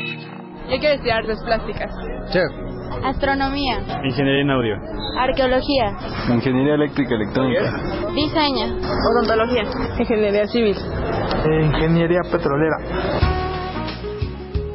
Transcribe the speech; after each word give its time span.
Yo 0.00 0.78
quiero 0.78 0.94
estudiar 0.94 1.18
artes 1.18 1.38
plásticas. 1.44 1.90
Chef. 2.32 2.50
Astronomía. 3.04 3.78
Ingeniería 4.04 4.42
en 4.42 4.50
audio. 4.50 4.76
Arqueología. 5.18 5.96
Ingeniería 6.28 6.74
eléctrica 6.74 7.14
electrónica. 7.14 7.72
Diseño. 8.14 8.76
Odontología. 9.12 9.62
Ingeniería 9.98 10.46
civil. 10.46 10.76
Ingeniería 11.62 12.20
petrolera. 12.30 13.29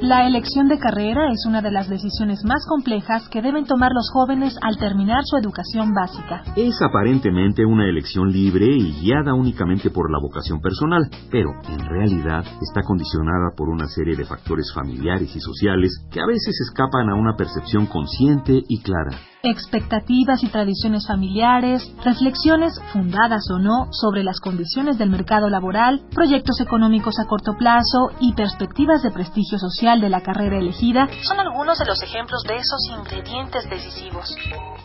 La 0.05 0.27
elección 0.27 0.67
de 0.67 0.77
carrera 0.77 1.31
es 1.31 1.47
una 1.47 1.63
de 1.63 1.71
las 1.71 1.89
decisiones 1.89 2.45
más 2.45 2.63
complejas 2.67 3.27
que 3.27 3.41
deben 3.41 3.65
tomar 3.65 3.91
los 3.91 4.11
jóvenes 4.13 4.55
al 4.61 4.77
terminar 4.77 5.23
su 5.25 5.35
educación 5.35 5.95
básica. 5.95 6.43
Es 6.55 6.79
aparentemente 6.79 7.65
una 7.65 7.89
elección 7.89 8.31
libre 8.31 8.67
y 8.67 9.01
guiada 9.01 9.33
únicamente 9.33 9.89
por 9.89 10.11
la 10.11 10.19
vocación 10.21 10.61
personal, 10.61 11.09
pero 11.31 11.49
en 11.69 11.79
realidad 11.79 12.45
está 12.61 12.83
condicionada 12.83 13.55
por 13.57 13.67
una 13.67 13.87
serie 13.87 14.15
de 14.15 14.25
factores 14.25 14.71
familiares 14.75 15.35
y 15.35 15.39
sociales 15.39 16.05
que 16.11 16.21
a 16.21 16.27
veces 16.27 16.55
escapan 16.69 17.09
a 17.09 17.15
una 17.15 17.35
percepción 17.35 17.87
consciente 17.87 18.61
y 18.69 18.83
clara 18.83 19.34
expectativas 19.49 20.43
y 20.43 20.49
tradiciones 20.49 21.07
familiares, 21.07 21.93
reflexiones, 22.03 22.79
fundadas 22.91 23.43
o 23.51 23.59
no, 23.59 23.87
sobre 23.91 24.23
las 24.23 24.39
condiciones 24.39 24.97
del 24.97 25.09
mercado 25.09 25.49
laboral, 25.49 26.01
proyectos 26.13 26.59
económicos 26.61 27.19
a 27.19 27.27
corto 27.27 27.53
plazo 27.57 28.11
y 28.19 28.33
perspectivas 28.33 29.03
de 29.03 29.11
prestigio 29.11 29.57
social 29.59 30.01
de 30.01 30.09
la 30.09 30.21
carrera 30.21 30.57
elegida 30.57 31.07
son 31.23 31.39
algunos 31.39 31.77
de 31.79 31.85
los 31.85 32.01
ejemplos 32.01 32.43
de 32.47 32.55
esos 32.55 32.79
ingredientes 32.97 33.69
decisivos. 33.69 34.35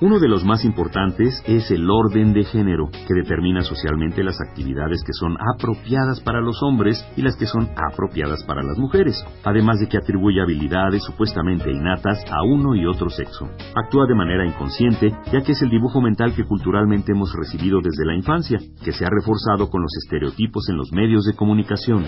Uno 0.00 0.18
de 0.18 0.28
los 0.28 0.44
más 0.44 0.64
importantes 0.64 1.42
es 1.46 1.70
el 1.70 1.88
orden 1.90 2.32
de 2.32 2.44
género, 2.44 2.88
que 2.90 3.14
determina 3.14 3.60
socialmente 3.62 4.24
las 4.24 4.40
actividades 4.40 5.02
que 5.04 5.12
son 5.12 5.36
apropiadas 5.54 6.20
para 6.20 6.40
los 6.40 6.62
hombres 6.62 7.04
y 7.16 7.22
las 7.22 7.36
que 7.36 7.46
son 7.46 7.68
apropiadas 7.76 8.42
para 8.44 8.62
las 8.62 8.78
mujeres, 8.78 9.22
además 9.44 9.78
de 9.78 9.88
que 9.88 9.98
atribuye 9.98 10.40
habilidades 10.40 11.02
supuestamente 11.04 11.70
innatas 11.70 12.18
a 12.30 12.42
uno 12.42 12.74
y 12.74 12.86
otro 12.86 13.10
sexo. 13.10 13.48
Actúa 13.74 14.06
de 14.06 14.14
manera 14.14 14.46
inconsciente, 14.50 15.10
ya 15.32 15.40
que 15.40 15.52
es 15.52 15.62
el 15.62 15.70
dibujo 15.70 16.00
mental 16.00 16.34
que 16.34 16.44
culturalmente 16.44 17.12
hemos 17.12 17.32
recibido 17.34 17.80
desde 17.80 18.04
la 18.04 18.14
infancia, 18.14 18.58
que 18.84 18.92
se 18.92 19.04
ha 19.04 19.08
reforzado 19.10 19.70
con 19.70 19.82
los 19.82 19.92
estereotipos 20.04 20.68
en 20.68 20.76
los 20.76 20.92
medios 20.92 21.24
de 21.24 21.34
comunicación. 21.34 22.06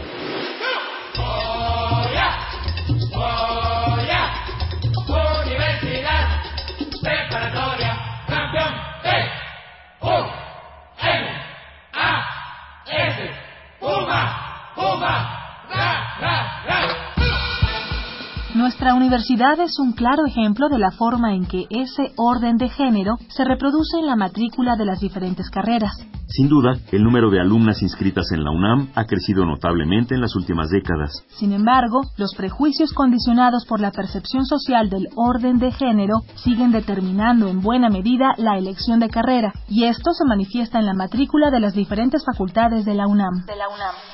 Nuestra 18.55 18.95
universidad 18.95 19.59
es 19.61 19.79
un 19.79 19.93
claro 19.93 20.27
ejemplo 20.27 20.69
de 20.69 20.79
la 20.79 20.91
forma 20.91 21.35
en 21.35 21.47
que 21.47 21.65
ese 21.71 22.13
orden 22.19 22.59
de 22.59 22.69
género 22.69 23.17
se 23.29 23.45
reproduce 23.45 23.99
en 23.99 24.07
la 24.07 24.15
matrícula 24.15 24.77
de 24.77 24.85
las 24.85 25.01
diferentes 25.01 25.49
carreras. 25.49 25.93
Sin 26.27 26.51
duda, 26.51 26.75
el 26.93 27.03
número 27.03 27.31
de 27.31 27.41
alumnas 27.41 27.81
inscritas 27.81 28.31
en 28.31 28.45
la 28.45 28.51
UNAM 28.51 28.89
ha 28.95 29.07
crecido 29.07 29.47
notablemente 29.47 30.15
en 30.15 30.21
las 30.21 30.37
últimas 30.37 30.69
décadas. 30.69 31.25
Sin 31.29 31.53
embargo, 31.53 32.03
los 32.19 32.35
prejuicios 32.37 32.93
condicionados 32.93 33.65
por 33.65 33.81
la 33.81 33.91
percepción 33.91 34.45
social 34.45 34.91
del 34.91 35.09
orden 35.17 35.59
de 35.59 35.73
género 35.73 36.17
siguen 36.35 36.73
determinando 36.73 37.49
en 37.49 37.63
buena 37.63 37.89
medida 37.89 38.33
la 38.37 38.59
elección 38.59 39.01
de 39.01 39.09
carrera, 39.09 39.55
y 39.67 39.85
esto 39.85 40.13
se 40.13 40.27
manifiesta 40.27 40.79
en 40.79 40.87
la 40.87 40.95
matrícula 40.95 41.51
de 41.51 41.61
las 41.61 41.73
diferentes 41.73 42.23
facultades 42.25 42.85
de 42.85 42.95
la 42.95 43.07
UNAM. 43.07 43.47
De 43.47 43.57
la 43.57 43.69
UNAM. 43.69 44.12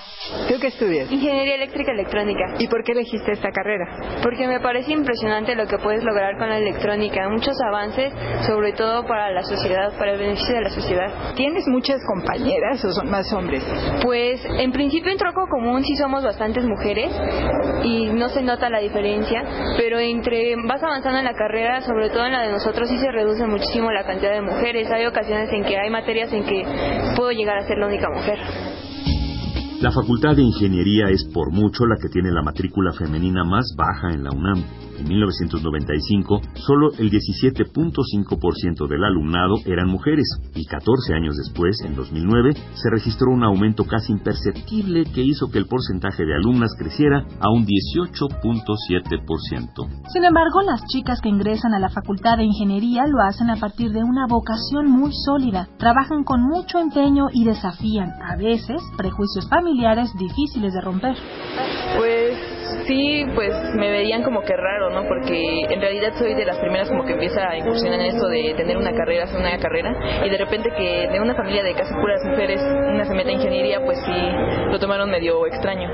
¿Tú 0.48 0.54
qué 0.60 0.68
estudias? 0.68 1.10
Ingeniería 1.10 1.54
eléctrica 1.56 1.92
electrónica. 1.92 2.54
¿Y 2.58 2.68
por 2.68 2.84
qué 2.84 2.92
elegiste 2.92 3.32
esta 3.32 3.50
carrera? 3.50 4.20
Porque 4.22 4.46
me 4.46 4.60
parece 4.60 4.92
impresionante 4.92 5.54
lo 5.54 5.66
que 5.66 5.78
puedes 5.78 6.02
lograr 6.04 6.36
con 6.38 6.48
la 6.48 6.58
electrónica. 6.58 7.28
Muchos 7.28 7.56
avances, 7.66 8.12
sobre 8.46 8.72
todo 8.72 9.06
para 9.06 9.30
la 9.30 9.42
sociedad, 9.42 9.96
para 9.98 10.12
el 10.12 10.18
beneficio 10.18 10.54
de 10.54 10.60
la 10.62 10.70
sociedad. 10.70 11.34
¿Tienes 11.34 11.66
muchas 11.68 12.00
compañeras 12.06 12.84
o 12.84 12.92
son 12.92 13.10
más 13.10 13.32
hombres? 13.32 13.64
Pues 14.02 14.44
en 14.44 14.72
principio 14.72 15.12
en 15.12 15.18
troco 15.18 15.46
común 15.48 15.82
sí 15.84 15.96
somos 15.96 16.22
bastantes 16.22 16.64
mujeres 16.64 17.12
y 17.82 18.06
no 18.06 18.28
se 18.28 18.42
nota 18.42 18.68
la 18.70 18.80
diferencia, 18.80 19.44
pero 19.76 19.98
entre 19.98 20.56
vas 20.66 20.82
avanzando 20.82 21.18
en 21.18 21.24
la 21.24 21.34
carrera, 21.34 21.80
sobre 21.82 22.10
todo 22.10 22.26
en 22.26 22.32
la 22.32 22.42
de 22.42 22.52
nosotros, 22.52 22.88
sí 22.88 22.98
se 22.98 23.10
reduce 23.10 23.46
muchísimo 23.46 23.90
la 23.90 24.04
cantidad 24.04 24.32
de 24.32 24.42
mujeres. 24.42 24.90
Hay 24.90 25.06
ocasiones 25.06 25.50
en 25.52 25.64
que 25.64 25.78
hay 25.78 25.90
materias 25.90 26.32
en 26.32 26.44
que 26.44 26.64
puedo 27.16 27.30
llegar 27.32 27.58
a 27.58 27.62
ser 27.62 27.78
la 27.78 27.86
única 27.86 28.08
mujer. 28.10 28.38
La 29.80 29.92
Facultad 29.92 30.34
de 30.34 30.42
Ingeniería 30.42 31.08
es 31.08 31.24
por 31.32 31.52
mucho 31.52 31.86
la 31.86 31.96
que 32.02 32.08
tiene 32.08 32.32
la 32.32 32.42
matrícula 32.42 32.92
femenina 32.92 33.44
más 33.44 33.74
baja 33.76 34.10
en 34.12 34.24
la 34.24 34.30
UNAM. 34.32 34.64
En 34.98 35.08
1995, 35.08 36.42
solo 36.54 36.90
el 36.98 37.10
17.5% 37.10 38.86
del 38.88 39.04
alumnado 39.04 39.54
eran 39.64 39.88
mujeres 39.88 40.26
y 40.54 40.66
14 40.66 41.14
años 41.14 41.36
después, 41.36 41.80
en 41.84 41.94
2009, 41.94 42.54
se 42.74 42.90
registró 42.90 43.30
un 43.30 43.44
aumento 43.44 43.84
casi 43.84 44.12
imperceptible 44.12 45.04
que 45.04 45.22
hizo 45.22 45.50
que 45.50 45.58
el 45.58 45.66
porcentaje 45.66 46.24
de 46.24 46.34
alumnas 46.34 46.74
creciera 46.76 47.24
a 47.40 47.50
un 47.50 47.64
18.7%. 47.64 50.08
Sin 50.12 50.24
embargo, 50.24 50.62
las 50.62 50.84
chicas 50.86 51.20
que 51.20 51.28
ingresan 51.28 51.74
a 51.74 51.78
la 51.78 51.90
Facultad 51.90 52.38
de 52.38 52.44
Ingeniería 52.44 53.06
lo 53.06 53.22
hacen 53.22 53.50
a 53.50 53.56
partir 53.56 53.92
de 53.92 54.02
una 54.02 54.26
vocación 54.28 54.90
muy 54.90 55.12
sólida, 55.12 55.68
trabajan 55.78 56.24
con 56.24 56.42
mucho 56.42 56.80
empeño 56.80 57.28
y 57.32 57.44
desafían, 57.44 58.14
a 58.22 58.34
veces, 58.36 58.82
prejuicios 58.96 59.48
familiares 59.48 60.10
difíciles 60.18 60.72
de 60.72 60.80
romper. 60.80 61.16
Sí, 62.88 63.22
pues 63.34 63.52
me 63.74 63.90
verían 63.90 64.22
como 64.22 64.40
que 64.40 64.56
raro, 64.56 64.88
¿no? 64.88 65.06
Porque 65.06 65.66
en 65.68 65.78
realidad 65.78 66.14
soy 66.16 66.32
de 66.32 66.46
las 66.46 66.56
primeras 66.56 66.88
como 66.88 67.04
que 67.04 67.12
empieza 67.12 67.46
a 67.46 67.58
incursionar 67.58 68.00
en 68.00 68.06
esto 68.06 68.26
de 68.28 68.54
tener 68.56 68.78
una 68.78 68.92
carrera, 68.94 69.24
hacer 69.24 69.38
una 69.38 69.58
carrera, 69.58 69.94
y 70.24 70.30
de 70.30 70.38
repente 70.38 70.70
que 70.74 71.06
de 71.06 71.20
una 71.20 71.34
familia 71.34 71.62
de 71.62 71.74
casi 71.74 71.92
puras 71.92 72.24
mujeres 72.24 72.62
una 72.62 73.04
se 73.04 73.12
mete 73.12 73.28
a 73.28 73.34
ingeniería, 73.34 73.84
pues 73.84 73.98
sí, 74.06 74.70
lo 74.70 74.78
tomaron 74.78 75.10
medio 75.10 75.46
extraño. 75.46 75.90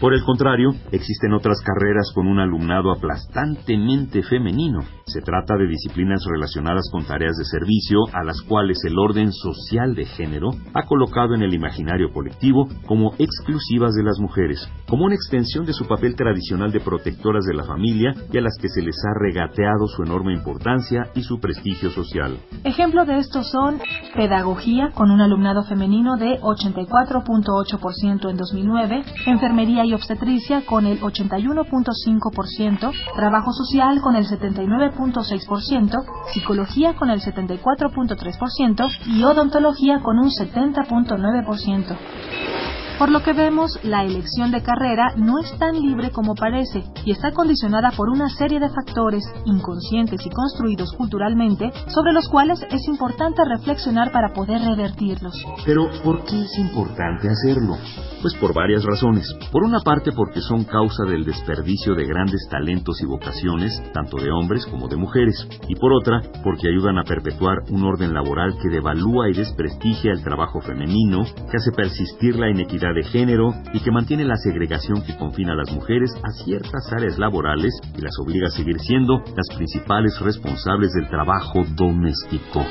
Por 0.00 0.14
el 0.14 0.24
contrario, 0.24 0.70
existen 0.92 1.34
otras 1.34 1.60
carreras 1.60 2.10
con 2.14 2.26
un 2.26 2.38
alumnado 2.38 2.90
aplastantemente 2.90 4.22
femenino. 4.22 4.80
Se 5.04 5.20
trata 5.20 5.56
de 5.58 5.66
disciplinas 5.66 6.24
relacionadas 6.26 6.88
con 6.90 7.04
tareas 7.04 7.36
de 7.36 7.44
servicio 7.44 7.98
a 8.14 8.24
las 8.24 8.40
cuales 8.40 8.78
el 8.86 8.98
orden 8.98 9.30
social 9.30 9.94
de 9.94 10.06
género 10.06 10.52
ha 10.72 10.86
colocado 10.86 11.34
en 11.34 11.42
el 11.42 11.52
imaginario 11.52 12.14
colectivo 12.14 12.66
como 12.86 13.12
exclusivas 13.18 13.92
de 13.92 14.04
las 14.04 14.18
mujeres, 14.20 14.66
como 14.88 15.04
una 15.04 15.16
extensión 15.16 15.66
de 15.66 15.74
su 15.74 15.86
papel 15.86 16.16
tradicional 16.16 16.72
de 16.72 16.80
protectoras 16.80 17.44
de 17.44 17.54
la 17.54 17.64
familia 17.64 18.14
y 18.32 18.38
a 18.38 18.40
las 18.40 18.56
que 18.58 18.70
se 18.70 18.80
les 18.80 18.96
ha 19.04 19.18
regateado 19.18 19.86
su 19.86 20.02
enorme 20.02 20.32
importancia 20.32 21.10
y 21.14 21.22
su 21.22 21.40
prestigio 21.40 21.90
social. 21.90 22.38
Ejemplo 22.64 23.04
de 23.04 23.18
esto 23.18 23.42
son 23.42 23.78
pedagogía 24.14 24.92
con 24.94 25.10
un 25.10 25.20
alumnado 25.20 25.62
femenino 25.64 26.16
de 26.16 26.40
84.8% 26.40 28.30
en 28.30 28.36
2009, 28.38 29.02
enfermería 29.26 29.84
y 29.84 29.89
obstetricia 29.94 30.66
con 30.66 30.86
el 30.86 31.00
81.5%, 31.00 32.92
trabajo 33.14 33.52
social 33.52 34.00
con 34.00 34.16
el 34.16 34.26
79.6%, 34.26 36.04
psicología 36.32 36.94
con 36.94 37.10
el 37.10 37.20
74.3% 37.20 38.90
y 39.06 39.22
odontología 39.24 40.00
con 40.00 40.18
un 40.18 40.30
70.9%. 40.30 42.59
Por 43.00 43.10
lo 43.10 43.22
que 43.22 43.32
vemos, 43.32 43.82
la 43.82 44.04
elección 44.04 44.50
de 44.50 44.62
carrera 44.62 45.14
no 45.16 45.38
es 45.38 45.58
tan 45.58 45.80
libre 45.80 46.10
como 46.10 46.34
parece 46.34 46.84
y 47.06 47.12
está 47.12 47.32
condicionada 47.32 47.92
por 47.96 48.10
una 48.10 48.28
serie 48.28 48.60
de 48.60 48.68
factores 48.68 49.24
inconscientes 49.46 50.20
y 50.22 50.28
construidos 50.28 50.92
culturalmente 50.92 51.72
sobre 51.86 52.12
los 52.12 52.28
cuales 52.28 52.60
es 52.70 52.86
importante 52.88 53.40
reflexionar 53.42 54.12
para 54.12 54.34
poder 54.34 54.60
revertirlos. 54.60 55.32
Pero, 55.64 55.88
¿por 56.04 56.26
qué 56.26 56.42
es 56.42 56.58
importante 56.58 57.30
hacerlo? 57.30 57.78
Pues 58.20 58.34
por 58.34 58.52
varias 58.52 58.84
razones. 58.84 59.34
Por 59.50 59.64
una 59.64 59.80
parte 59.80 60.12
porque 60.12 60.42
son 60.42 60.64
causa 60.64 61.04
del 61.04 61.24
desperdicio 61.24 61.94
de 61.94 62.04
grandes 62.04 62.46
talentos 62.50 63.00
y 63.00 63.06
vocaciones, 63.06 63.82
tanto 63.94 64.18
de 64.18 64.30
hombres 64.30 64.66
como 64.66 64.88
de 64.88 64.96
mujeres. 64.96 65.48
Y 65.68 65.74
por 65.76 65.94
otra, 65.94 66.20
porque 66.44 66.68
ayudan 66.68 66.98
a 66.98 67.04
perpetuar 67.04 67.60
un 67.70 67.82
orden 67.82 68.12
laboral 68.12 68.58
que 68.62 68.68
devalúa 68.68 69.30
y 69.30 69.32
desprestigia 69.32 70.12
el 70.12 70.22
trabajo 70.22 70.60
femenino, 70.60 71.24
que 71.50 71.56
hace 71.56 71.72
persistir 71.72 72.36
la 72.36 72.50
inequidad 72.50 72.89
de 72.92 73.04
género 73.04 73.52
y 73.72 73.80
que 73.80 73.90
mantiene 73.90 74.24
la 74.24 74.36
segregación 74.36 75.02
que 75.02 75.16
confina 75.16 75.52
a 75.52 75.56
las 75.56 75.72
mujeres 75.72 76.10
a 76.22 76.30
ciertas 76.44 76.92
áreas 76.92 77.18
laborales 77.18 77.72
y 77.96 78.00
las 78.00 78.12
obliga 78.20 78.48
a 78.48 78.50
seguir 78.50 78.78
siendo 78.80 79.18
las 79.36 79.56
principales 79.56 80.18
responsables 80.20 80.92
del 80.92 81.08
trabajo 81.08 81.64
doméstico. 81.76 82.64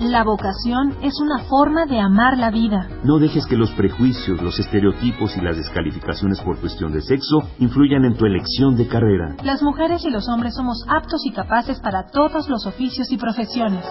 La 0.00 0.24
vocación 0.24 0.96
es 1.00 1.14
una 1.20 1.44
forma 1.44 1.86
de 1.86 2.00
amar 2.00 2.36
la 2.36 2.50
vida. 2.50 2.88
No 3.04 3.20
dejes 3.20 3.46
que 3.46 3.56
los 3.56 3.70
prejuicios, 3.70 4.42
los 4.42 4.58
estereotipos 4.58 5.36
y 5.36 5.40
las 5.40 5.56
descalificaciones 5.56 6.40
por 6.40 6.58
cuestión 6.58 6.92
de 6.92 7.02
sexo 7.02 7.38
influyan 7.60 8.04
en 8.04 8.16
tu 8.16 8.26
elección 8.26 8.74
de 8.74 8.88
carrera. 8.88 9.36
Las 9.44 9.62
mujeres 9.62 10.04
y 10.04 10.10
los 10.10 10.28
hombres 10.28 10.54
somos 10.56 10.84
aptos 10.88 11.24
y 11.24 11.30
capaces 11.30 11.78
para 11.78 12.08
todos 12.10 12.48
los 12.48 12.66
oficios 12.66 13.12
y 13.12 13.16
profesiones. 13.16 13.84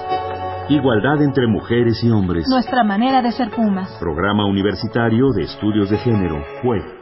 Igualdad 0.72 1.22
entre 1.22 1.48
mujeres 1.48 2.02
y 2.02 2.10
hombres. 2.10 2.46
Nuestra 2.48 2.82
manera 2.86 3.22
de 3.22 3.34
ser 3.34 3.50
Pumas. 3.50 3.90
Programa 4.00 4.46
Universitario 4.46 5.32
de 5.36 5.44
Estudios 5.44 5.90
de 5.90 5.98
Género, 5.98 6.42
FUE. 6.62 7.01